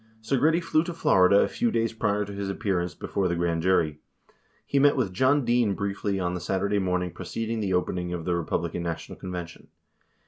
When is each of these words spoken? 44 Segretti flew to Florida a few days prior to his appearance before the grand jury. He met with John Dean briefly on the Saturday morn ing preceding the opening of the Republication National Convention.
44 0.27 0.35
Segretti 0.39 0.63
flew 0.63 0.83
to 0.85 0.95
Florida 0.95 1.39
a 1.41 1.47
few 1.47 1.69
days 1.69 1.93
prior 1.93 2.25
to 2.25 2.33
his 2.33 2.49
appearance 2.49 2.95
before 2.95 3.27
the 3.27 3.35
grand 3.35 3.61
jury. 3.61 3.99
He 4.65 4.79
met 4.79 4.97
with 4.97 5.13
John 5.13 5.45
Dean 5.45 5.75
briefly 5.75 6.19
on 6.19 6.33
the 6.33 6.41
Saturday 6.41 6.79
morn 6.79 7.03
ing 7.03 7.11
preceding 7.11 7.59
the 7.59 7.75
opening 7.75 8.11
of 8.11 8.25
the 8.25 8.35
Republication 8.35 8.81
National 8.81 9.19
Convention. 9.19 9.67